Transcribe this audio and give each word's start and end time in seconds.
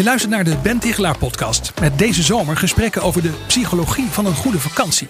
Je 0.00 0.06
luistert 0.06 0.32
naar 0.32 0.44
de 0.44 0.56
Ben 0.62 0.78
Tichelaar 0.78 1.18
podcast. 1.18 1.72
Met 1.80 1.98
deze 1.98 2.22
zomer 2.22 2.56
gesprekken 2.56 3.02
over 3.02 3.22
de 3.22 3.32
psychologie 3.46 4.06
van 4.10 4.26
een 4.26 4.34
goede 4.34 4.58
vakantie. 4.58 5.08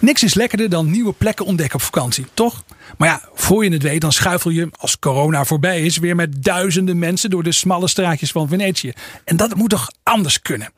Niks 0.00 0.22
is 0.22 0.34
lekkerder 0.34 0.68
dan 0.68 0.90
nieuwe 0.90 1.12
plekken 1.12 1.44
ontdekken 1.44 1.74
op 1.74 1.82
vakantie, 1.82 2.26
toch? 2.34 2.64
Maar 2.98 3.08
ja, 3.08 3.20
voor 3.34 3.64
je 3.64 3.70
het 3.70 3.82
weet, 3.82 4.00
dan 4.00 4.12
schuifel 4.12 4.50
je, 4.50 4.68
als 4.76 4.98
corona 4.98 5.44
voorbij 5.44 5.82
is, 5.82 5.98
weer 5.98 6.14
met 6.14 6.42
duizenden 6.42 6.98
mensen 6.98 7.30
door 7.30 7.42
de 7.42 7.52
smalle 7.52 7.88
straatjes 7.88 8.32
van 8.32 8.48
Venetië. 8.48 8.92
En 9.24 9.36
dat 9.36 9.54
moet 9.54 9.70
toch 9.70 9.90
anders 10.02 10.40
kunnen? 10.40 10.72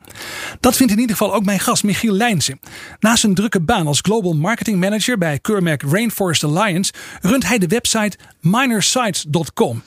Dat 0.59 0.75
vindt 0.75 0.93
in 0.93 0.99
ieder 0.99 1.15
geval 1.15 1.33
ook 1.33 1.45
mijn 1.45 1.59
gast 1.59 1.83
Michiel 1.83 2.13
Lijnsen. 2.13 2.59
Naast 2.99 3.23
een 3.23 3.35
drukke 3.35 3.61
baan 3.61 3.87
als 3.87 3.99
Global 4.01 4.33
Marketing 4.33 4.79
Manager 4.79 5.17
bij 5.17 5.39
Keurmerk 5.39 5.83
Rainforest 5.83 6.43
Alliance 6.43 6.93
runt 7.21 7.47
hij 7.47 7.57
de 7.57 7.67
website 7.67 8.17
minorsites.com. 8.41 9.83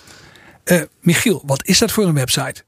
Uh, 0.65 0.83
Michiel, 1.01 1.43
wat 1.47 1.67
is 1.67 1.79
dat 1.79 1.93
voor 1.93 2.07
een 2.07 2.15
website? 2.15 2.65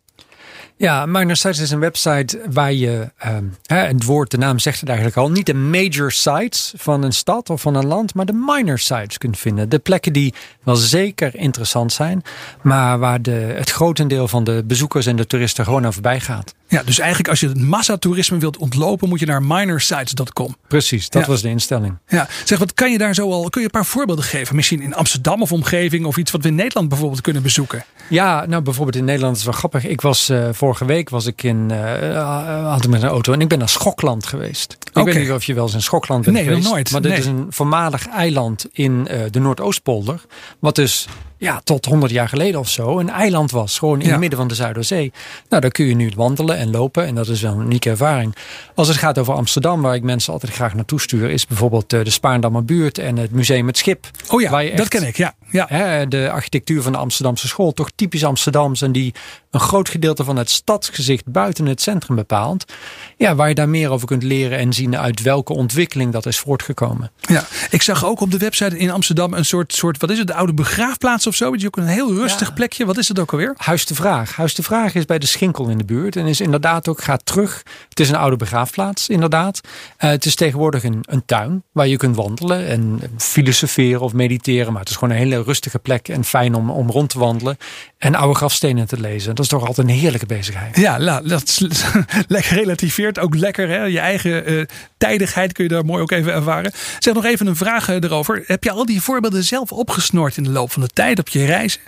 Ja, 0.82 1.06
Minor 1.06 1.36
Sites 1.36 1.59
is 1.59 1.70
een 1.70 1.78
website 1.78 2.41
waar 2.50 2.72
je, 2.72 3.10
ehm, 3.18 3.45
het 3.66 4.04
woord, 4.04 4.30
de 4.30 4.38
naam 4.38 4.58
zegt 4.58 4.80
het 4.80 4.88
eigenlijk 4.88 5.19
al, 5.19 5.30
niet 5.30 5.47
de 5.47 5.55
major 5.55 6.12
sites 6.12 6.72
van 6.77 7.02
een 7.02 7.12
stad 7.12 7.50
of 7.50 7.61
van 7.61 7.75
een 7.75 7.86
land, 7.86 8.14
maar 8.14 8.27
de 8.27 8.33
minor 8.33 8.78
sites 8.78 9.19
kunt 9.19 9.38
vinden. 9.38 9.69
De 9.69 9.78
plekken 9.78 10.12
die 10.12 10.34
wel 10.62 10.77
zeker 10.77 11.34
interessant 11.34 11.92
zijn, 11.92 12.22
maar 12.62 12.98
waar 12.98 13.22
de, 13.22 13.30
het 13.30 13.70
grotendeel 13.70 14.28
van 14.28 14.44
de 14.44 14.64
bezoekers 14.66 15.06
en 15.06 15.16
de 15.16 15.27
toeristen 15.27 15.64
gewoon 15.64 15.84
aan 15.84 15.92
voorbij 15.92 16.20
gaat. 16.20 16.55
Ja, 16.72 16.83
dus 16.83 16.98
eigenlijk 16.98 17.28
als 17.28 17.41
je 17.41 17.48
het 17.48 17.60
massatoerisme 17.60 18.38
wilt 18.38 18.56
ontlopen, 18.56 19.08
moet 19.08 19.20
je 19.20 19.27
naar 19.27 19.42
minorsites.com. 19.42 20.56
Precies, 20.69 21.08
dat 21.08 21.27
was 21.27 21.42
de 21.42 21.48
instelling. 21.48 21.98
Ja, 22.08 22.28
zeg, 22.44 22.58
wat 22.58 22.75
kan 22.75 22.92
je 22.92 22.98
daar 22.98 23.14
zo 23.14 23.30
al, 23.30 23.50
kun 23.50 23.60
je 23.60 23.66
een 23.66 23.72
paar 23.72 23.86
voorbeelden 23.86 24.25
geven? 24.25 24.56
Misschien 24.56 24.83
in 24.83 24.94
Amsterdam 24.94 25.42
of 25.42 25.53
omgeving 25.53 26.05
of 26.05 26.16
iets 26.16 26.30
wat 26.30 26.42
we 26.42 26.48
in 26.48 26.55
Nederland 26.55 26.88
bijvoorbeeld 26.88 27.20
kunnen 27.20 27.42
bezoeken? 27.42 27.84
Ja, 28.08 28.47
nou 28.47 28.62
bijvoorbeeld 28.62 28.97
in 28.97 29.05
Nederland 29.05 29.36
is 29.36 29.44
wel 29.44 29.53
grappig. 29.53 29.86
Ik 29.86 30.00
was 30.00 30.30
uh, 30.30 30.48
vorige 30.77 30.95
week 30.95 31.09
was 31.11 31.27
ik 31.27 31.42
in, 31.42 31.69
uh, 31.70 32.70
had 32.70 32.84
ik 32.84 32.91
met 32.91 33.03
een 33.03 33.09
auto 33.09 33.33
en 33.33 33.41
ik 33.41 33.48
ben 33.48 33.59
naar 33.59 33.69
Schokland 33.69 34.27
geweest. 34.27 34.77
Ik 34.92 35.05
weet 35.05 35.19
niet 35.19 35.31
of 35.31 35.45
je 35.45 35.55
wel 35.55 35.65
eens 35.65 35.75
in 35.75 35.83
Schokland 35.83 36.25
bent 36.25 36.37
nee, 36.37 36.45
geweest. 36.45 36.69
nooit. 36.69 36.91
Maar 36.91 37.01
dit 37.01 37.11
nee. 37.11 37.20
is 37.20 37.27
een 37.27 37.47
voormalig 37.48 38.09
eiland 38.09 38.67
in 38.73 39.09
uh, 39.11 39.20
de 39.31 39.41
Noordoostpolder. 39.41 40.25
Wat 40.59 40.75
dus 40.75 41.09
ja, 41.42 41.60
tot 41.64 41.84
100 41.84 42.12
jaar 42.12 42.28
geleden 42.28 42.60
of 42.60 42.68
zo 42.68 42.98
een 42.98 43.08
eiland 43.08 43.50
was. 43.50 43.78
Gewoon 43.78 43.98
in 43.98 44.04
ja. 44.04 44.10
het 44.10 44.20
midden 44.20 44.38
van 44.38 44.48
de 44.48 44.54
Zuiderzee. 44.54 45.12
Nou, 45.48 45.62
daar 45.62 45.70
kun 45.70 45.86
je 45.86 45.94
nu 45.94 46.12
wandelen 46.16 46.56
en 46.56 46.70
lopen. 46.70 47.06
En 47.06 47.14
dat 47.14 47.28
is 47.28 47.40
wel 47.40 47.52
een 47.52 47.64
unieke 47.64 47.90
ervaring. 47.90 48.36
Als 48.74 48.88
het 48.88 48.96
gaat 48.96 49.18
over 49.18 49.34
Amsterdam, 49.34 49.82
waar 49.82 49.94
ik 49.94 50.02
mensen 50.02 50.32
altijd 50.32 50.52
graag 50.52 50.74
naartoe 50.74 51.00
stuur, 51.00 51.30
is 51.30 51.46
bijvoorbeeld 51.46 51.90
de 51.90 52.10
Spaarndammer 52.10 52.64
buurt 52.64 52.98
en 52.98 53.16
het 53.16 53.30
museum 53.30 53.66
Het 53.66 53.78
Schip. 53.78 54.06
Oh 54.28 54.40
ja, 54.40 54.62
echt, 54.62 54.76
dat 54.76 54.88
ken 54.88 55.06
ik. 55.06 55.16
Ja. 55.16 55.34
ja. 55.50 55.66
Hè, 55.68 56.08
de 56.08 56.30
architectuur 56.30 56.82
van 56.82 56.92
de 56.92 56.98
Amsterdamse 56.98 57.48
school, 57.48 57.72
toch 57.72 57.90
typisch 57.94 58.24
Amsterdams. 58.24 58.82
En 58.82 58.92
die 58.92 59.14
een 59.50 59.60
groot 59.60 59.88
gedeelte 59.88 60.24
van 60.24 60.36
het 60.36 60.50
stadsgezicht 60.50 61.26
buiten 61.26 61.66
het 61.66 61.80
centrum 61.80 62.16
bepaalt. 62.16 62.72
Ja, 63.16 63.34
waar 63.34 63.48
je 63.48 63.54
daar 63.54 63.68
meer 63.68 63.90
over 63.90 64.06
kunt 64.06 64.22
leren 64.22 64.58
en 64.58 64.72
zien 64.72 64.96
uit 64.96 65.22
welke 65.22 65.52
ontwikkeling 65.52 66.12
dat 66.12 66.26
is 66.26 66.38
voortgekomen. 66.38 67.10
Ja, 67.20 67.44
ik 67.70 67.82
zag 67.82 68.04
ook 68.04 68.20
op 68.20 68.30
de 68.30 68.38
website 68.38 68.78
in 68.78 68.91
Amsterdam 68.91 69.32
een 69.34 69.44
soort, 69.44 69.72
soort 69.72 70.00
wat 70.00 70.10
is 70.10 70.19
het, 70.19 70.26
de 70.26 70.34
oude 70.34 70.54
begraafplaats 70.54 71.26
of 71.32 71.38
zo. 71.38 71.66
Ook 71.66 71.76
een 71.76 71.87
heel 71.87 72.15
rustig 72.15 72.48
ja. 72.48 72.54
plekje. 72.54 72.87
Wat 72.87 72.98
is 72.98 73.09
het 73.09 73.19
ook 73.19 73.32
alweer? 73.32 73.54
Huis 73.56 73.87
de 73.87 73.94
Vraag. 73.94 74.37
Huis 74.37 74.54
de 74.54 74.62
Vraag 74.62 74.94
is 74.94 75.04
bij 75.04 75.19
de 75.19 75.26
Schinkel 75.26 75.69
in 75.69 75.78
de 75.78 75.84
buurt. 75.84 76.16
En 76.16 76.26
is 76.26 76.41
inderdaad 76.41 76.88
ook, 76.88 77.03
gaat 77.03 77.26
terug. 77.26 77.62
Het 77.88 78.00
is 78.00 78.09
een 78.09 78.16
oude 78.16 78.37
begraafplaats, 78.37 79.09
inderdaad. 79.09 79.60
Uh, 79.62 80.10
het 80.10 80.25
is 80.25 80.34
tegenwoordig 80.34 80.84
een, 80.84 80.98
een 81.00 81.25
tuin 81.25 81.62
waar 81.72 81.87
je 81.87 81.97
kunt 81.97 82.16
wandelen 82.16 82.66
en 82.66 83.00
filosoferen 83.19 84.00
of 84.00 84.12
mediteren. 84.12 84.72
Maar 84.72 84.81
het 84.81 84.91
is 84.91 84.97
gewoon 84.97 85.15
een 85.15 85.20
hele 85.20 85.43
rustige 85.43 85.78
plek 85.78 86.09
en 86.09 86.25
fijn 86.25 86.54
om, 86.54 86.70
om 86.70 86.91
rond 86.91 87.09
te 87.09 87.19
wandelen. 87.19 87.56
En 87.99 88.14
oude 88.14 88.34
grafstenen 88.34 88.87
te 88.87 89.00
lezen. 89.00 89.34
Dat 89.34 89.44
is 89.44 89.50
toch 89.50 89.66
altijd 89.66 89.88
een 89.88 89.94
heerlijke 89.94 90.26
bezigheid. 90.26 90.76
Ja, 90.76 90.99
nou, 90.99 91.28
dat 91.28 91.43
is 91.43 91.59
lekker 92.28 92.56
relativeert. 92.56 93.19
Ook 93.19 93.34
lekker, 93.34 93.69
hè? 93.69 93.84
Je 93.84 93.99
eigen 93.99 94.53
uh, 94.53 94.64
tijdigheid 94.99 95.53
kun 95.53 95.64
je 95.64 95.70
daar 95.70 95.84
mooi 95.84 96.03
ook 96.03 96.10
even 96.10 96.32
ervaren. 96.32 96.72
Zeg 96.99 97.14
nog 97.14 97.25
even 97.25 97.47
een 97.47 97.56
vraag 97.56 97.88
erover. 97.88 98.44
Heb 98.47 98.64
je 98.64 98.70
al 98.70 98.87
die 98.87 99.03
voorbeelden 99.03 99.44
zelf 99.44 99.72
opgesnord 99.72 100.37
in 100.37 100.43
de 100.43 100.50
loop 100.50 100.72
van 100.72 100.82
de 100.82 100.88
tijd 100.88 101.19
op 101.22 101.28
je 101.28 101.44
reizen? 101.44 101.81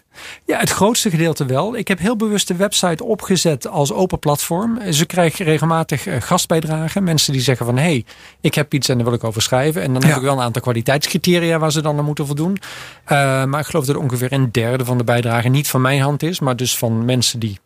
Ja, 0.46 0.58
het 0.58 0.70
grootste 0.70 1.10
gedeelte 1.10 1.44
wel. 1.44 1.76
Ik 1.76 1.88
heb 1.88 1.98
heel 1.98 2.16
bewust 2.16 2.48
de 2.48 2.56
website 2.56 3.04
opgezet 3.04 3.68
als 3.68 3.92
open 3.92 4.18
platform. 4.18 4.92
Ze 4.92 5.06
krijgen 5.06 5.44
regelmatig 5.44 6.06
gastbijdragen. 6.18 7.04
Mensen 7.04 7.32
die 7.32 7.42
zeggen 7.42 7.66
van, 7.66 7.76
hé, 7.76 7.82
hey, 7.82 8.04
ik 8.40 8.54
heb 8.54 8.74
iets 8.74 8.88
en 8.88 8.96
daar 8.96 9.04
wil 9.04 9.14
ik 9.14 9.24
over 9.24 9.42
schrijven. 9.42 9.82
En 9.82 9.92
dan 9.92 10.02
ja. 10.02 10.08
heb 10.08 10.16
ik 10.16 10.22
wel 10.22 10.32
een 10.32 10.42
aantal 10.42 10.62
kwaliteitscriteria 10.62 11.58
waar 11.58 11.72
ze 11.72 11.82
dan 11.82 11.98
aan 11.98 12.04
moeten 12.04 12.26
voldoen. 12.26 12.58
Uh, 13.04 13.44
maar 13.44 13.60
ik 13.60 13.66
geloof 13.66 13.84
dat 13.84 13.96
ongeveer 13.96 14.32
een 14.32 14.52
derde 14.52 14.84
van 14.84 14.98
de 14.98 15.04
bijdrage 15.04 15.48
niet 15.48 15.68
van 15.68 15.80
mijn 15.80 16.00
hand 16.00 16.22
is. 16.22 16.40
Maar 16.40 16.56
dus 16.56 16.76
van 16.76 17.04
mensen 17.04 17.38
die 17.38 17.58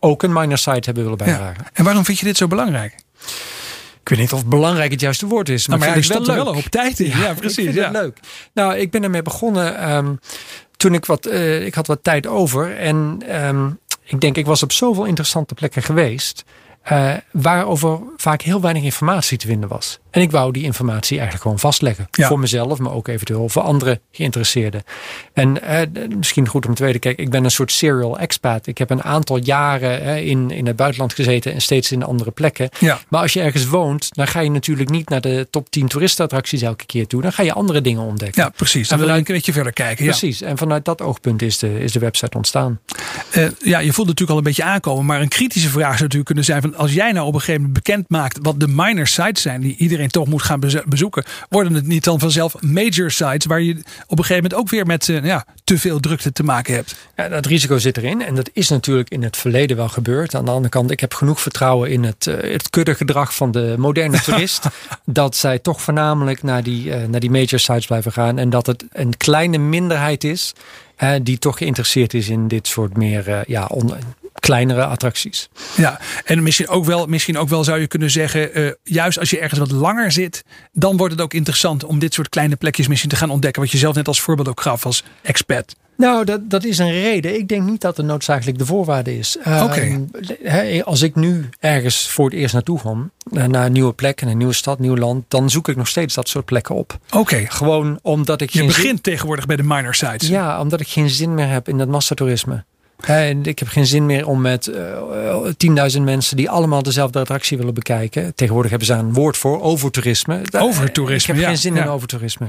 ook 0.00 0.22
een 0.22 0.32
minor 0.32 0.58
site 0.58 0.82
hebben 0.84 1.02
willen 1.02 1.18
bijdragen. 1.18 1.64
Ja. 1.64 1.70
En 1.72 1.84
waarom 1.84 2.04
vind 2.04 2.18
je 2.18 2.24
dit 2.24 2.36
zo 2.36 2.46
belangrijk? 2.46 2.94
Ik 4.00 4.08
weet 4.08 4.18
niet 4.18 4.32
of 4.32 4.46
belangrijk 4.46 4.90
het 4.90 5.00
juiste 5.00 5.26
woord 5.26 5.48
is. 5.48 5.66
Maar, 5.66 5.78
nou, 5.78 5.90
maar 5.90 5.98
ik 5.98 6.04
vind 6.04 6.18
het 6.18 6.26
het 6.26 6.36
wel, 6.36 6.44
wel 6.44 6.54
wel 6.54 6.62
op 6.62 6.70
tijd 6.70 7.00
in. 7.00 7.08
Ja, 7.08 7.18
ja 7.26 7.34
precies. 7.34 7.74
Ja. 7.74 7.90
leuk. 7.90 8.18
Nou, 8.54 8.76
ik 8.76 8.90
ben 8.90 9.02
ermee 9.02 9.22
begonnen 9.22 9.92
um, 9.94 10.18
toen 10.82 10.94
ik 10.94 11.06
wat, 11.06 11.26
uh, 11.26 11.66
ik 11.66 11.74
had 11.74 11.86
wat 11.86 11.98
tijd 12.02 12.26
over. 12.26 12.76
En 12.76 13.22
um, 13.46 13.78
ik 14.04 14.20
denk, 14.20 14.36
ik 14.36 14.46
was 14.46 14.62
op 14.62 14.72
zoveel 14.72 15.04
interessante 15.04 15.54
plekken 15.54 15.82
geweest. 15.82 16.44
Uh, 16.92 17.14
waarover 17.30 18.00
vaak 18.16 18.42
heel 18.42 18.60
weinig 18.60 18.82
informatie 18.82 19.38
te 19.38 19.46
vinden 19.46 19.68
was. 19.68 19.98
En 20.12 20.20
ik 20.20 20.30
wou 20.30 20.52
die 20.52 20.62
informatie 20.62 21.14
eigenlijk 21.14 21.42
gewoon 21.42 21.58
vastleggen. 21.58 22.08
Ja. 22.10 22.28
Voor 22.28 22.38
mezelf, 22.38 22.78
maar 22.78 22.92
ook 22.92 23.08
eventueel 23.08 23.48
voor 23.48 23.62
andere 23.62 24.00
geïnteresseerden. 24.10 24.82
En 25.32 25.58
uh, 25.64 26.08
misschien 26.16 26.48
goed 26.48 26.66
om 26.66 26.74
te 26.74 26.84
weten, 26.84 27.00
kijk, 27.00 27.18
ik 27.18 27.30
ben 27.30 27.44
een 27.44 27.50
soort 27.50 27.72
serial 27.72 28.18
expat. 28.18 28.66
Ik 28.66 28.78
heb 28.78 28.90
een 28.90 29.02
aantal 29.02 29.36
jaren 29.36 30.02
uh, 30.02 30.26
in, 30.26 30.50
in 30.50 30.66
het 30.66 30.76
buitenland 30.76 31.14
gezeten 31.14 31.52
en 31.52 31.60
steeds 31.60 31.92
in 31.92 32.02
andere 32.02 32.30
plekken. 32.30 32.68
Ja. 32.78 33.00
Maar 33.08 33.20
als 33.20 33.32
je 33.32 33.40
ergens 33.40 33.66
woont, 33.66 34.08
dan 34.10 34.26
ga 34.26 34.40
je 34.40 34.50
natuurlijk 34.50 34.90
niet 34.90 35.08
naar 35.08 35.20
de 35.20 35.46
top 35.50 35.70
10 35.70 35.88
toeristenattracties 35.88 36.62
elke 36.62 36.86
keer 36.86 37.06
toe. 37.06 37.22
Dan 37.22 37.32
ga 37.32 37.42
je 37.42 37.52
andere 37.52 37.80
dingen 37.80 38.02
ontdekken. 38.02 38.42
Ja, 38.42 38.48
precies. 38.48 38.88
Dan 38.88 38.98
wil 38.98 39.08
je 39.08 39.14
een 39.14 39.24
beetje 39.24 39.52
verder 39.52 39.72
kijken. 39.72 40.04
Precies. 40.04 40.38
Ja. 40.38 40.46
En 40.46 40.58
vanuit 40.58 40.84
dat 40.84 41.00
oogpunt 41.00 41.42
is 41.42 41.58
de, 41.58 41.80
is 41.80 41.92
de 41.92 41.98
website 41.98 42.36
ontstaan. 42.36 42.80
Uh, 43.36 43.48
ja, 43.58 43.78
je 43.78 43.92
voelt 43.92 44.06
natuurlijk 44.06 44.30
al 44.30 44.36
een 44.36 44.42
beetje 44.42 44.64
aankomen. 44.64 45.04
Maar 45.04 45.20
een 45.20 45.28
kritische 45.28 45.68
vraag 45.68 45.90
zou 45.90 46.00
natuurlijk 46.00 46.24
kunnen 46.26 46.44
zijn: 46.44 46.62
van 46.62 46.76
als 46.76 46.92
jij 46.92 47.12
nou 47.12 47.26
op 47.26 47.34
een 47.34 47.40
gegeven 47.40 47.62
moment 47.62 47.84
bekend 47.84 48.08
maakt 48.08 48.38
wat 48.42 48.60
de 48.60 48.68
minor 48.68 49.06
sites 49.06 49.42
zijn, 49.42 49.60
die 49.60 49.76
iedereen 49.76 50.01
toch 50.10 50.26
moet 50.26 50.42
gaan 50.42 50.60
bezoeken, 50.86 51.24
worden 51.48 51.74
het 51.74 51.86
niet 51.86 52.04
dan 52.04 52.18
vanzelf 52.18 52.62
major 52.62 53.10
sites 53.10 53.46
waar 53.46 53.60
je 53.60 53.72
op 54.06 54.18
een 54.18 54.24
gegeven 54.24 54.34
moment 54.34 54.54
ook 54.54 54.68
weer 54.68 54.86
met 54.86 55.08
uh, 55.08 55.24
ja, 55.24 55.44
te 55.64 55.78
veel 55.78 56.00
drukte 56.00 56.32
te 56.32 56.42
maken 56.42 56.74
hebt? 56.74 56.94
Ja, 57.16 57.28
dat 57.28 57.46
risico 57.46 57.78
zit 57.78 57.96
erin 57.96 58.22
en 58.22 58.34
dat 58.34 58.50
is 58.52 58.68
natuurlijk 58.68 59.08
in 59.08 59.22
het 59.22 59.36
verleden 59.36 59.76
wel 59.76 59.88
gebeurd. 59.88 60.34
Aan 60.34 60.44
de 60.44 60.50
andere 60.50 60.68
kant, 60.68 60.90
ik 60.90 61.00
heb 61.00 61.14
genoeg 61.14 61.40
vertrouwen 61.40 61.90
in 61.90 62.04
het, 62.04 62.26
uh, 62.26 62.52
het 62.52 62.70
kuddegedrag 62.70 63.34
van 63.34 63.50
de 63.50 63.74
moderne 63.78 64.20
toerist, 64.24 64.64
dat 65.04 65.36
zij 65.36 65.58
toch 65.58 65.82
voornamelijk 65.82 66.42
naar 66.42 66.62
die, 66.62 66.84
uh, 66.84 67.04
naar 67.04 67.20
die 67.20 67.30
major 67.30 67.58
sites 67.58 67.86
blijven 67.86 68.12
gaan 68.12 68.38
en 68.38 68.50
dat 68.50 68.66
het 68.66 68.84
een 68.92 69.16
kleine 69.16 69.58
minderheid 69.58 70.24
is 70.24 70.52
die 71.22 71.38
toch 71.38 71.58
geïnteresseerd 71.58 72.14
is 72.14 72.28
in 72.28 72.48
dit 72.48 72.68
soort 72.68 72.96
meer 72.96 73.44
ja, 73.46 73.66
on, 73.66 73.92
kleinere 74.40 74.84
attracties. 74.84 75.48
Ja, 75.76 76.00
en 76.24 76.42
misschien 76.42 76.68
ook 76.68 76.84
wel, 76.84 77.06
misschien 77.06 77.38
ook 77.38 77.48
wel 77.48 77.64
zou 77.64 77.80
je 77.80 77.86
kunnen 77.86 78.10
zeggen, 78.10 78.60
uh, 78.60 78.70
juist 78.82 79.18
als 79.18 79.30
je 79.30 79.38
ergens 79.38 79.60
wat 79.60 79.70
langer 79.70 80.12
zit, 80.12 80.44
dan 80.72 80.96
wordt 80.96 81.12
het 81.12 81.22
ook 81.22 81.34
interessant 81.34 81.84
om 81.84 81.98
dit 81.98 82.14
soort 82.14 82.28
kleine 82.28 82.56
plekjes 82.56 82.88
misschien 82.88 83.10
te 83.10 83.16
gaan 83.16 83.30
ontdekken. 83.30 83.62
Wat 83.62 83.70
je 83.70 83.78
zelf 83.78 83.94
net 83.94 84.08
als 84.08 84.20
voorbeeld 84.20 84.48
ook 84.48 84.60
gaf 84.60 84.86
als 84.86 85.04
expat. 85.22 85.74
Nou, 85.96 86.24
dat, 86.24 86.50
dat 86.50 86.64
is 86.64 86.78
een 86.78 86.90
reden. 86.90 87.34
Ik 87.34 87.48
denk 87.48 87.62
niet 87.62 87.80
dat 87.80 87.96
het 87.96 88.06
noodzakelijk 88.06 88.58
de 88.58 88.66
voorwaarde 88.66 89.18
is. 89.18 89.36
Oké. 89.38 89.62
Okay. 89.62 90.06
Uh, 90.74 90.82
als 90.82 91.02
ik 91.02 91.14
nu 91.14 91.48
ergens 91.60 92.08
voor 92.08 92.24
het 92.24 92.34
eerst 92.34 92.54
naartoe 92.54 92.80
kom, 92.80 93.10
naar 93.30 93.66
een 93.66 93.72
nieuwe 93.72 93.92
plek, 93.92 94.20
een 94.20 94.36
nieuwe 94.36 94.52
stad, 94.52 94.78
nieuw 94.78 94.96
land, 94.96 95.24
dan 95.28 95.50
zoek 95.50 95.68
ik 95.68 95.76
nog 95.76 95.88
steeds 95.88 96.14
dat 96.14 96.28
soort 96.28 96.44
plekken 96.44 96.74
op. 96.74 96.98
Oké. 97.06 97.18
Okay. 97.18 97.46
Gewoon 97.46 97.98
omdat 98.02 98.40
ik. 98.40 98.50
Je 98.50 98.58
geen 98.58 98.66
begint 98.66 98.86
zin... 98.86 99.00
tegenwoordig 99.00 99.46
bij 99.46 99.56
de 99.56 99.62
minor 99.62 99.94
sites. 99.94 100.28
Ja, 100.28 100.60
omdat 100.60 100.80
ik 100.80 100.88
geen 100.88 101.10
zin 101.10 101.34
meer 101.34 101.48
heb 101.48 101.68
in 101.68 101.78
dat 101.78 101.88
massatoerisme. 101.88 102.64
En 103.06 103.44
ik 103.44 103.58
heb 103.58 103.68
geen 103.68 103.86
zin 103.86 104.06
meer 104.06 104.26
om 104.26 104.40
met 104.40 104.66
uh, 104.66 105.92
10.000 105.96 106.00
mensen 106.00 106.36
die 106.36 106.50
allemaal 106.50 106.82
dezelfde 106.82 107.18
attractie 107.18 107.56
willen 107.56 107.74
bekijken. 107.74 108.34
Tegenwoordig 108.34 108.70
hebben 108.70 108.88
ze 108.88 108.94
een 108.94 109.12
woord 109.12 109.36
voor 109.36 109.62
overtoerisme. 109.62 110.40
Overtoerisme. 110.58 111.32
Ik 111.32 111.38
heb 111.38 111.48
ja, 111.48 111.48
geen 111.48 111.62
zin 111.62 111.74
ja. 111.74 111.82
in 111.82 111.88
overtoerisme. 111.88 112.46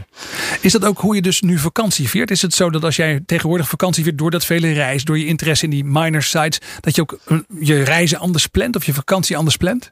Is 0.62 0.72
dat 0.72 0.86
ook 0.86 1.00
hoe 1.00 1.16
je 1.16 1.22
dus 1.22 1.42
nu 1.42 1.58
vakantie 1.58 2.10
viert? 2.10 2.32
Is 2.32 2.42
het 2.42 2.54
zo 2.54 2.70
dat 2.70 2.84
als 2.84 2.96
jij 2.96 3.22
tegenwoordig 3.26 3.70
vakantie 3.70 4.04
viert 4.04 4.18
door 4.18 4.32
dat 4.32 4.46
vele 4.46 4.72
reis, 4.72 5.04
door 5.04 5.20
je 5.20 5.26
interesse 5.26 5.64
in 5.64 5.70
die 5.70 5.84
minor 5.84 6.24
sites, 6.24 6.60
dat 6.80 6.96
je 6.96 7.02
ook 7.02 7.20
uh, 7.28 7.40
je 7.60 7.84
reizen 7.84 8.20
anders 8.20 8.48
plant 8.48 8.76
of 8.76 8.86
je 8.86 8.94
vakantie 8.94 9.38
anders 9.38 9.58
plant? 9.58 9.92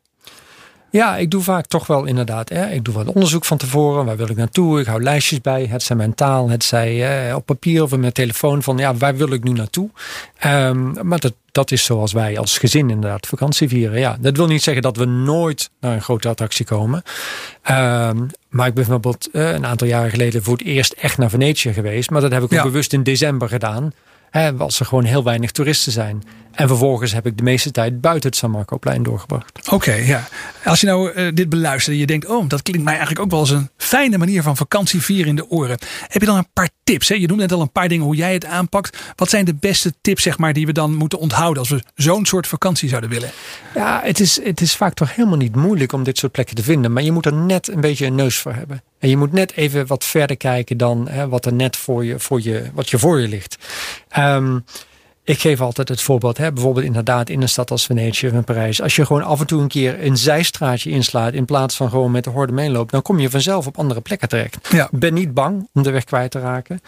Ja, 0.92 1.18
ik 1.18 1.32
doe 1.32 1.42
vaak 1.42 1.66
toch 1.66 1.88
wel 1.88 2.06
inderdaad. 2.06 2.50
Hè. 2.50 2.70
Ik 2.70 2.84
doe 2.84 2.94
wat 2.94 3.08
onderzoek 3.08 3.46
van 3.46 3.58
tevoren. 3.58 4.06
Waar 4.06 4.18
wil 4.18 4.30
ik 4.30 4.36
naartoe? 4.36 4.80
Ik 4.80 4.86
hou 4.86 5.04
lijstjes 5.04 5.42
bij. 5.42 5.66
Het 5.66 5.84
zijn 5.84 5.98
mijn 5.98 6.16
taal. 6.16 6.50
Het 6.50 6.64
zij 6.64 7.28
eh, 7.28 7.36
op 7.36 7.46
papier 7.46 7.84
of 7.84 7.94
op 7.94 8.00
mijn 8.00 8.14
telefoon. 8.14 8.64
Van 8.64 8.78
ja, 8.78 8.96
waar 8.96 9.16
wil 9.16 9.34
ik 9.34 9.44
nu 9.44 9.52
naartoe? 9.52 9.90
Um, 10.46 11.08
maar 11.08 11.20
dat, 11.20 11.34
dat 11.52 11.72
is 11.72 11.84
zoals 11.84 12.12
wij 12.12 12.38
als 12.38 12.58
gezin 12.58 12.90
inderdaad 12.90 13.28
vakantie 13.28 13.68
vieren. 13.68 14.00
Ja, 14.00 14.18
dat 14.20 14.38
wil 14.38 14.48
niet 14.48 14.64
zeggen 14.64 14.84
dat 14.84 14.98
we 14.98 15.06
nooit 15.06 15.70
naar 15.80 15.94
een 15.94 16.02
grote 16.02 16.28
attractie 16.28 16.66
komen. 16.66 17.04
Um, 17.70 18.30
maar 18.50 18.68
ik 18.68 18.74
ben 18.74 18.84
bijvoorbeeld 18.84 19.30
uh, 19.32 19.52
een 19.52 19.66
aantal 19.66 19.88
jaren 19.88 20.10
geleden 20.10 20.44
voor 20.44 20.58
het 20.58 20.66
eerst 20.66 20.94
echt 20.94 21.18
naar 21.18 21.30
Venetië 21.30 21.74
geweest. 21.74 22.10
Maar 22.10 22.22
dat 22.22 22.32
heb 22.32 22.40
ik 22.44 22.46
ook 22.46 22.58
ja. 22.58 22.64
bewust 22.64 22.94
in 22.94 23.04
december 23.04 23.50
gedaan. 23.50 23.94
Hè, 24.30 24.54
als 24.54 24.80
er 24.80 24.86
gewoon 24.86 25.04
heel 25.04 25.24
weinig 25.24 25.52
toeristen 25.52 25.92
zijn. 25.92 26.24
En 26.52 26.68
vervolgens 26.68 27.14
heb 27.14 27.26
ik 27.26 27.38
de 27.38 27.44
meeste 27.44 27.72
tijd 27.72 28.02
buiten 28.02 28.30
het 28.30 28.40
San 28.40 28.52
Marco-plein 28.52 29.04
doorgebracht. 29.04 29.60
Oké, 29.66 29.74
okay, 29.74 30.06
ja. 30.06 30.28
Als 30.66 30.82
je 30.82 30.88
nou 30.88 31.12
uh, 31.12 31.32
dit 31.34 31.50
beluistert 31.50 31.96
en 31.96 32.02
je 32.02 32.08
denkt... 32.08 32.28
oh, 32.28 32.50
dat 32.50 32.62
klinkt 32.62 32.84
mij 32.84 32.94
eigenlijk 32.94 33.24
ook 33.24 33.32
wel 33.32 33.40
als 33.40 33.50
een 33.50 33.70
fijne 33.78 34.18
manier 34.18 34.44
van 34.44 34.58
vakantie 34.58 35.02
vieren 35.02 35.28
in 35.28 35.36
de 35.36 35.50
oren. 35.50 35.78
Heb 36.08 36.22
je 36.22 36.28
dan 36.28 36.38
een 36.38 36.52
paar 36.54 36.70
tips? 36.84 37.10
Hè? 37.10 37.16
Je 37.16 37.28
noemt 37.28 37.40
net 37.40 37.52
al 37.52 37.62
een 37.62 37.72
paar 37.72 37.88
dingen 37.88 38.06
hoe 38.06 38.16
jij 38.16 38.34
het 38.34 38.46
aanpakt. 38.46 38.98
Wat 39.16 39.30
zijn 39.30 39.46
de 39.46 39.56
beste 39.56 39.94
tips 40.02 40.24
zeg 40.24 40.38
maar, 40.38 40.54
die 40.54 40.66
we 40.66 40.72
dan 40.72 40.96
moeten 40.96 41.20
onthouden... 41.20 41.60
als 41.60 41.70
we 41.70 41.84
zo'n 41.96 42.26
soort 42.26 42.48
vakantie 42.48 42.90
zouden 42.90 43.10
willen? 43.10 43.30
Ja, 43.76 44.02
het 44.04 44.20
is, 44.20 44.44
het 44.44 44.62
is 44.62 44.76
vaak 44.76 44.94
toch 44.94 45.16
helemaal 45.16 45.38
niet 45.38 45.56
moeilijk 45.56 45.94
om 45.94 46.04
dit 46.04 46.18
soort 46.18 46.32
plekken 46.32 46.56
te 46.56 46.64
vinden. 46.64 46.94
Maar 46.94 47.04
je 47.04 47.12
moet 47.12 47.26
er 47.26 47.34
net 47.34 47.68
een 47.68 47.82
beetje 47.82 48.06
een 48.06 48.16
neus 48.16 48.38
voor 48.38 48.54
hebben. 48.54 48.82
En 49.00 49.10
je 49.10 49.18
moet 49.18 49.32
net 49.32 49.52
even 49.56 49.88
wat 49.88 50.04
verder 50.04 50.38
kijken 50.38 50.78
dan 50.78 51.08
hè, 51.10 51.28
wat 51.28 51.46
er 51.46 51.54
net 51.54 51.78
voor 51.78 52.06
je, 52.06 52.20
voor 52.20 52.42
je, 52.42 52.70
wat 52.74 52.90
je 52.90 53.00
voor 53.00 53.20
je 53.20 53.28
ligt. 53.28 53.58
Um, 54.18 54.64
ik 55.24 55.40
geef 55.40 55.62
altijd 55.62 55.90
het 55.90 56.02
voorbeeld, 56.02 56.38
hè, 56.38 56.52
bijvoorbeeld 56.54 56.86
inderdaad 56.86 57.30
in 57.30 57.42
een 57.42 57.50
stad 57.50 57.72
als 57.72 57.86
Venetië 57.86 58.28
of 58.28 58.44
Parijs. 58.44 58.82
Als 58.82 58.96
je 58.96 59.06
gewoon 59.06 59.24
af 59.24 59.40
en 59.40 59.48
toe 59.48 59.62
een 59.62 59.68
keer 59.68 60.06
een 60.06 60.18
zijstraatje 60.18 60.90
inslaat 60.90 61.34
in 61.34 61.46
plaats 61.46 61.76
van 61.76 61.90
gewoon 61.90 62.12
met 62.12 62.24
de 62.24 62.30
horde 62.30 62.54
meeloopt, 62.54 62.92
dan 62.92 63.02
kom 63.02 63.20
je 63.20 63.30
vanzelf 63.30 63.68
op 63.68 63.78
andere 63.78 64.02
plekken 64.02 64.30
terecht. 64.30 64.58
Ja. 64.72 64.90
Ben 64.92 65.14
niet 65.14 65.34
bang 65.34 65.70
om 65.74 65.84
de 65.84 65.92
weg 65.92 66.04
kwijt 66.04 66.32
te 66.32 66.40
raken. 66.40 66.82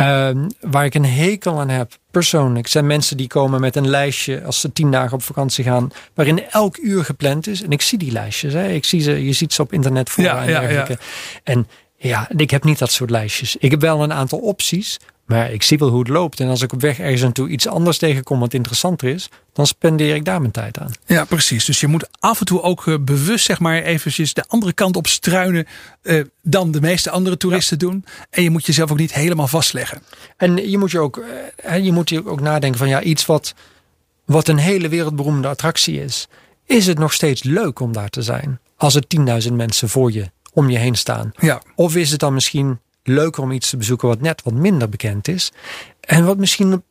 Uh, 0.00 0.30
waar 0.60 0.84
ik 0.84 0.94
een 0.94 1.04
hekel 1.04 1.60
aan 1.60 1.68
heb, 1.68 1.92
persoonlijk, 2.10 2.66
zijn 2.66 2.86
mensen 2.86 3.16
die 3.16 3.26
komen 3.26 3.60
met 3.60 3.76
een 3.76 3.88
lijstje 3.88 4.42
als 4.44 4.60
ze 4.60 4.72
tien 4.72 4.90
dagen 4.90 5.12
op 5.12 5.22
vakantie 5.22 5.64
gaan, 5.64 5.90
waarin 6.14 6.42
elk 6.50 6.76
uur 6.76 7.04
gepland 7.04 7.46
is. 7.46 7.62
En 7.62 7.70
ik 7.70 7.82
zie 7.82 7.98
die 7.98 8.12
lijstjes, 8.12 8.52
hè. 8.52 8.68
Ik 8.68 8.84
zie 8.84 9.00
ze, 9.00 9.24
je 9.24 9.32
ziet 9.32 9.52
ze 9.52 9.62
op 9.62 9.72
internet 9.72 10.10
voor 10.10 10.24
ja, 10.24 10.40
en 10.40 10.46
dergelijke. 10.46 10.92
Ja. 10.92 10.98
En 11.42 11.66
ja, 11.96 12.28
ik 12.36 12.50
heb 12.50 12.64
niet 12.64 12.78
dat 12.78 12.92
soort 12.92 13.10
lijstjes. 13.10 13.56
Ik 13.56 13.70
heb 13.70 13.80
wel 13.80 14.02
een 14.02 14.12
aantal 14.12 14.38
opties. 14.38 14.98
Maar 15.28 15.52
ik 15.52 15.62
zie 15.62 15.78
wel 15.78 15.88
hoe 15.88 15.98
het 15.98 16.08
loopt. 16.08 16.40
En 16.40 16.48
als 16.48 16.62
ik 16.62 16.72
op 16.72 16.80
weg 16.80 16.98
ergens 16.98 17.22
naartoe 17.22 17.48
iets 17.48 17.66
anders 17.66 17.98
tegenkom 17.98 18.40
wat 18.40 18.54
interessanter 18.54 19.08
is, 19.08 19.28
dan 19.52 19.66
spendeer 19.66 20.14
ik 20.14 20.24
daar 20.24 20.40
mijn 20.40 20.52
tijd 20.52 20.78
aan. 20.78 20.92
Ja, 21.06 21.24
precies. 21.24 21.64
Dus 21.64 21.80
je 21.80 21.86
moet 21.86 22.08
af 22.18 22.40
en 22.40 22.46
toe 22.46 22.62
ook 22.62 22.86
uh, 22.86 22.98
bewust, 23.00 23.44
zeg 23.44 23.58
maar, 23.58 23.82
eventjes 23.82 24.34
de 24.34 24.44
andere 24.46 24.72
kant 24.72 24.96
op 24.96 25.06
struinen 25.06 25.66
uh, 26.02 26.24
dan 26.42 26.70
de 26.70 26.80
meeste 26.80 27.10
andere 27.10 27.36
toeristen 27.36 27.76
ja. 27.80 27.86
doen. 27.86 28.04
En 28.30 28.42
je 28.42 28.50
moet 28.50 28.66
jezelf 28.66 28.90
ook 28.90 28.98
niet 28.98 29.14
helemaal 29.14 29.48
vastleggen. 29.48 30.02
En 30.36 30.70
je 30.70 30.78
moet 30.78 30.90
je 30.90 30.98
ook, 30.98 31.24
uh, 31.66 31.84
je 31.84 31.92
moet 31.92 32.08
je 32.08 32.26
ook 32.26 32.40
nadenken 32.40 32.78
van 32.78 32.88
ja, 32.88 33.02
iets 33.02 33.26
wat, 33.26 33.54
wat 34.24 34.48
een 34.48 34.58
hele 34.58 34.88
wereldberoemde 34.88 35.48
attractie 35.48 36.02
is. 36.02 36.28
Is 36.64 36.86
het 36.86 36.98
nog 36.98 37.12
steeds 37.12 37.42
leuk 37.42 37.80
om 37.80 37.92
daar 37.92 38.10
te 38.10 38.22
zijn? 38.22 38.60
Als 38.76 38.94
er 38.94 39.04
10.000 39.48 39.52
mensen 39.52 39.88
voor 39.88 40.12
je 40.12 40.30
om 40.52 40.70
je 40.70 40.78
heen 40.78 40.94
staan. 40.94 41.32
Ja. 41.36 41.62
Of 41.74 41.96
is 41.96 42.10
het 42.10 42.20
dan 42.20 42.34
misschien 42.34 42.78
leuker 43.02 43.42
om 43.42 43.50
iets 43.50 43.70
te 43.70 43.76
bezoeken 43.76 44.08
wat 44.08 44.20
net 44.20 44.42
wat 44.42 44.54
minder 44.54 44.88
bekend 44.88 45.28
is. 45.28 45.52
En 46.00 46.24
wat 46.24 46.38
misschien 46.38 46.82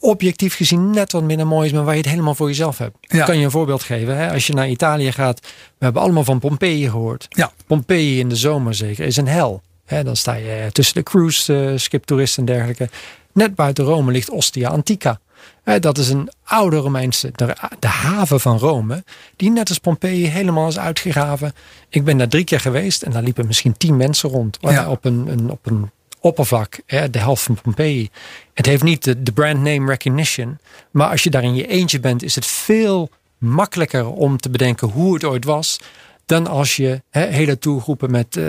objectief 0.00 0.54
gezien 0.54 0.90
net 0.90 1.12
wat 1.12 1.22
minder 1.22 1.46
mooi 1.46 1.66
is, 1.66 1.72
maar 1.72 1.84
waar 1.84 1.94
je 1.94 2.00
het 2.00 2.10
helemaal 2.10 2.34
voor 2.34 2.48
jezelf 2.48 2.78
hebt. 2.78 2.96
Ja. 3.00 3.24
Kan 3.24 3.38
je 3.38 3.44
een 3.44 3.50
voorbeeld 3.50 3.82
geven. 3.82 4.16
Hè? 4.16 4.32
Als 4.32 4.46
je 4.46 4.52
naar 4.52 4.68
Italië 4.68 5.12
gaat, 5.12 5.40
we 5.78 5.84
hebben 5.84 6.02
allemaal 6.02 6.24
van 6.24 6.38
Pompeii 6.38 6.90
gehoord. 6.90 7.26
Ja. 7.28 7.52
Pompeii 7.66 8.18
in 8.18 8.28
de 8.28 8.36
zomer 8.36 8.74
zeker 8.74 9.06
is 9.06 9.16
een 9.16 9.28
hel. 9.28 9.62
Hè? 9.84 10.04
Dan 10.04 10.16
sta 10.16 10.34
je 10.34 10.68
tussen 10.72 10.94
de 10.94 11.02
cruise 11.02 11.52
uh, 11.52 11.78
skiptoeristen 11.78 12.46
en 12.46 12.52
dergelijke. 12.52 12.88
Net 13.32 13.54
buiten 13.54 13.84
Rome 13.84 14.12
ligt 14.12 14.30
Ostia 14.30 14.68
Antica. 14.68 15.20
Hè, 15.62 15.80
dat 15.80 15.98
is 15.98 16.08
een 16.08 16.30
oude 16.44 16.76
Romeinse, 16.76 17.30
de, 17.34 17.56
de, 17.78 17.86
haven 17.86 18.40
van 18.40 18.58
Rome, 18.58 19.04
die 19.36 19.50
net 19.50 19.68
als 19.68 19.78
Pompeii 19.78 20.26
helemaal 20.26 20.68
is 20.68 20.78
uitgegraven. 20.78 21.54
Ik 21.88 22.04
ben 22.04 22.18
daar 22.18 22.28
drie 22.28 22.44
keer 22.44 22.60
geweest 22.60 23.02
en 23.02 23.10
daar 23.10 23.22
liepen 23.22 23.46
misschien 23.46 23.76
tien 23.76 23.96
mensen 23.96 24.30
rond. 24.30 24.58
Ja. 24.60 24.90
Op, 24.90 25.04
een, 25.04 25.26
een, 25.28 25.50
op 25.50 25.66
een 25.66 25.90
oppervlak, 26.20 26.80
hè, 26.86 27.10
de 27.10 27.18
helft 27.18 27.42
van 27.42 27.58
Pompeii. 27.62 28.10
Het 28.54 28.66
heeft 28.66 28.82
niet 28.82 29.04
de, 29.04 29.22
de 29.22 29.32
brand 29.32 29.56
name 29.56 29.86
recognition, 29.86 30.58
maar 30.90 31.08
als 31.08 31.22
je 31.22 31.30
daar 31.30 31.44
in 31.44 31.54
je 31.54 31.66
eentje 31.66 32.00
bent, 32.00 32.22
is 32.22 32.34
het 32.34 32.46
veel 32.46 33.10
makkelijker 33.38 34.10
om 34.10 34.36
te 34.36 34.50
bedenken 34.50 34.88
hoe 34.88 35.14
het 35.14 35.24
ooit 35.24 35.44
was 35.44 35.78
dan 36.26 36.46
als 36.46 36.76
je 36.76 37.02
he, 37.10 37.26
hele 37.26 37.58
toergroepen 37.58 38.10
met, 38.10 38.36
uh, 38.36 38.44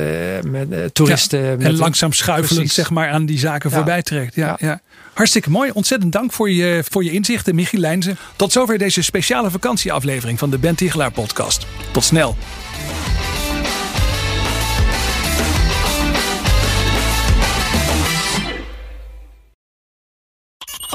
met 0.46 0.72
uh, 0.72 0.86
toeristen. 0.86 1.40
Ja, 1.44 1.56
met 1.56 1.66
en 1.66 1.78
langzaam 1.78 2.14
schuifelend 2.14 2.56
precies. 2.58 2.74
zeg 2.74 2.90
maar, 2.90 3.10
aan 3.10 3.26
die 3.26 3.40
zaken 3.40 3.70
Ja. 3.70 3.76
voorbij 3.76 4.02
trekt. 4.02 4.36
Ja, 4.36 4.46
Ja. 4.48 4.68
ja. 4.68 4.82
Hartstikke 5.14 5.50
mooi. 5.50 5.72
Ontzettend 5.74 6.12
dank 6.12 6.32
voor 6.34 6.50
je, 6.50 6.84
voor 6.90 7.04
je 7.04 7.12
inzichten, 7.12 7.56
Michiel 7.56 7.80
Lijnzen. 7.80 8.18
Tot 8.36 8.52
zover 8.52 8.78
deze 8.78 9.02
speciale 9.02 9.52
vakantieaflevering 9.52 10.40
van 10.40 10.50
de 10.50 10.58
Ben 10.58 10.76
Tichelaar 10.76 11.12
podcast. 11.12 11.66
Tot 11.92 12.04
snel. 12.04 12.36